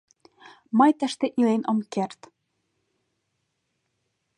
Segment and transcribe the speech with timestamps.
[0.77, 2.21] Мый тыште илен ом керт.